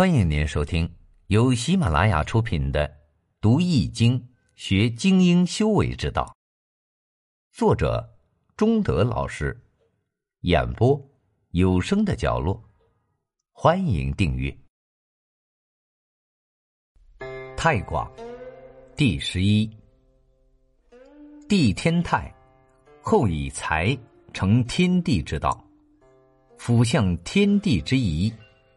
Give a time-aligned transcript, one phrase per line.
[0.00, 0.90] 欢迎您收听
[1.26, 2.88] 由喜马拉雅出品的
[3.38, 6.24] 《读易经学精英修为之道》，
[7.54, 8.10] 作者
[8.56, 9.54] 中德老师，
[10.40, 10.98] 演播
[11.50, 12.64] 有声的角落。
[13.52, 14.56] 欢迎订阅。
[17.54, 18.10] 太卦
[18.96, 19.70] 第十一，
[21.46, 22.34] 地天泰，
[23.02, 23.94] 后以财
[24.32, 25.62] 成天地之道，
[26.56, 28.32] 辅向天地之宜。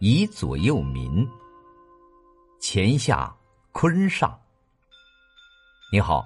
[0.05, 1.25] 以左右民，
[2.59, 3.33] 乾下
[3.71, 4.37] 坤上。
[5.93, 6.25] 你好，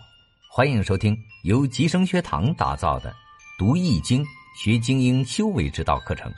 [0.50, 3.12] 欢迎收听由吉生学堂打造的
[3.56, 4.26] 《读易经
[4.60, 6.34] 学精英修为之道》课程。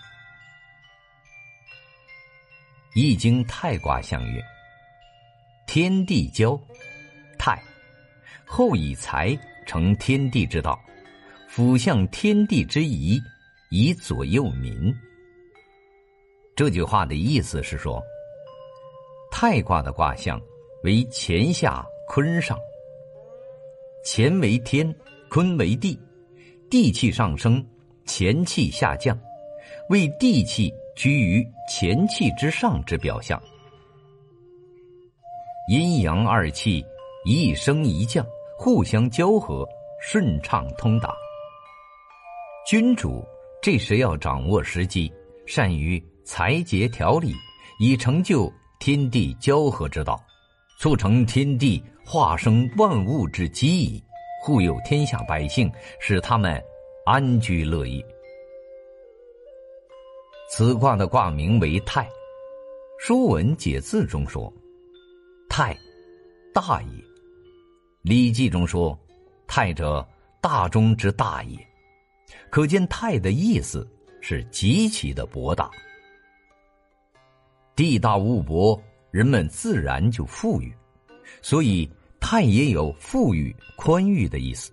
[2.93, 4.43] 易经太卦象曰：
[5.65, 6.59] 天地交，
[7.37, 7.57] 泰，
[8.45, 9.33] 后以财
[9.65, 10.77] 成天地之道，
[11.47, 13.17] 辅向天地之宜，
[13.69, 14.93] 以左右民。
[16.59, 18.03] 这句话的意思是说，
[19.31, 20.37] 太卦的卦象
[20.83, 22.59] 为乾下坤上，
[24.03, 24.93] 乾为天，
[25.29, 25.97] 坤为地，
[26.69, 27.65] 地气上升，
[28.05, 29.17] 乾气下降，
[29.87, 33.41] 为地气居于乾气之上之表象。
[35.71, 36.85] 阴阳二气
[37.23, 39.65] 一升一降，互相交合，
[40.01, 41.15] 顺畅通达。
[42.67, 43.25] 君主
[43.61, 45.09] 这时要掌握时机，
[45.45, 46.03] 善于。
[46.31, 47.33] 裁节调理，
[47.79, 50.23] 以成就天地交合之道，
[50.77, 54.03] 促成天地化生万物之机宜，
[54.39, 56.63] 护佑天下百姓，使他们
[57.03, 58.05] 安居乐业。
[60.51, 62.03] 此卦的卦名为泰，
[62.99, 64.53] 《说文解字》中说
[65.49, 65.75] ：“泰，
[66.53, 66.89] 大也。”
[68.03, 68.95] 《礼记》中说
[69.47, 70.07] ：“泰者，
[70.39, 71.57] 大中之大也。”
[72.51, 73.89] 可见泰的意思
[74.21, 75.71] 是极其的博大。
[77.79, 78.77] 地大物博，
[79.09, 80.69] 人们自然就富裕，
[81.41, 84.69] 所以泰也有富裕、宽裕的意思。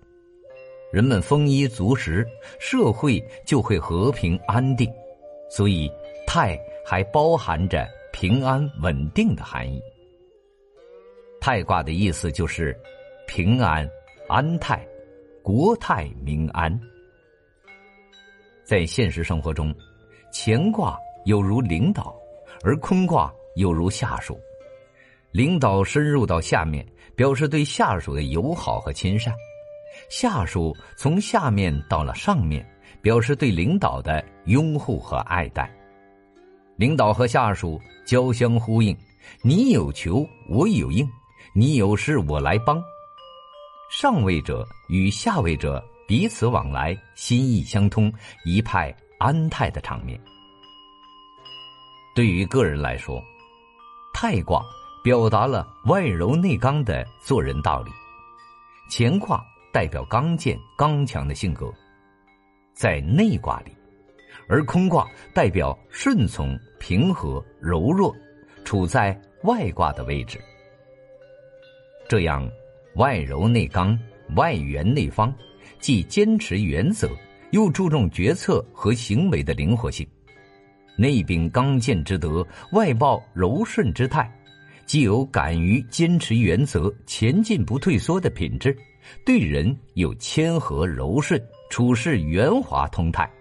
[0.91, 2.27] 人们丰衣足食，
[2.59, 4.91] 社会就会和平安定，
[5.49, 5.89] 所以
[6.27, 9.81] 泰还包含着平安稳定的含义。
[11.39, 12.77] 泰卦的意思就是
[13.25, 13.89] 平安、
[14.27, 14.85] 安泰、
[15.41, 16.77] 国泰民安。
[18.65, 19.73] 在现实生活中，
[20.33, 22.13] 乾卦有如领导。
[22.63, 24.39] 而坤卦又如下属，
[25.31, 26.85] 领导深入到下面，
[27.15, 29.33] 表示对下属的友好和亲善；
[30.09, 32.65] 下属从下面到了上面，
[33.01, 35.71] 表示对领导的拥护和爱戴。
[36.75, 38.95] 领导和下属交相呼应，
[39.41, 41.07] 你有求我有应，
[41.53, 42.81] 你有事我来帮。
[43.89, 48.13] 上位者与下位者彼此往来，心意相通，
[48.45, 50.19] 一派安泰的场面。
[52.17, 53.23] 对于个人来说，
[54.11, 54.65] 太卦
[55.03, 57.91] 表达了外柔内刚的做人道理，
[58.89, 59.39] 乾卦
[59.71, 61.71] 代表刚健刚强的性格，
[62.73, 63.71] 在内卦里，
[64.49, 68.11] 而坤卦代表顺从平和柔弱，
[68.65, 70.41] 处在外卦的位置。
[72.09, 72.49] 这样，
[72.95, 73.95] 外柔内刚，
[74.35, 75.31] 外圆内方，
[75.77, 77.07] 既坚持原则，
[77.51, 80.03] 又注重决策和行为的灵活性。
[80.97, 84.29] 内秉刚健之德，外抱柔顺之态，
[84.87, 88.75] 既有敢于坚持原则、前进不退缩的品质，
[89.23, 93.31] 对人有谦和柔顺，处事圆滑通泰。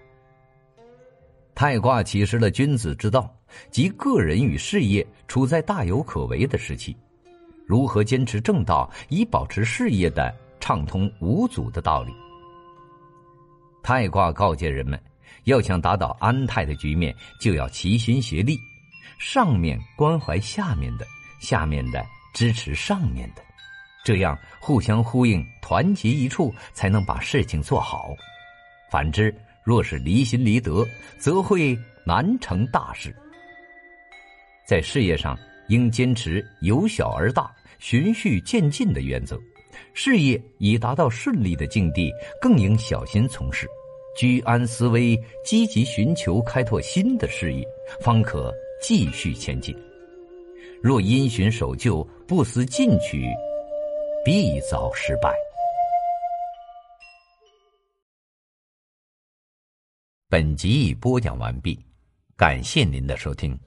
[1.54, 3.34] 太卦启示了君子之道，
[3.70, 6.94] 即个人与事业处在大有可为的时期，
[7.64, 10.30] 如何坚持正道，以保持事业的
[10.60, 12.12] 畅通无阻的道理。
[13.82, 15.00] 太卦告诫人们。
[15.44, 18.58] 要想达到安泰的局面，就要齐心协力，
[19.18, 21.06] 上面关怀下面的，
[21.40, 22.04] 下面的
[22.34, 23.42] 支持上面的，
[24.04, 28.14] 这样互相呼应，团结一处，才能把事情做好。
[28.90, 29.34] 反之，
[29.64, 30.86] 若是离心离德，
[31.18, 33.14] 则会难成大事。
[34.66, 35.38] 在事业上，
[35.68, 39.36] 应坚持由小而大、循序渐进的原则；
[39.94, 43.68] 事业已达到顺利的境地，更应小心从事。
[44.16, 47.66] 居安思危，积极寻求开拓新的事业，
[48.00, 49.76] 方可继续前进。
[50.82, 53.26] 若因循守旧，不思进取，
[54.24, 55.34] 必遭失败。
[60.28, 61.78] 本集已播讲完毕，
[62.36, 63.58] 感谢您的收听。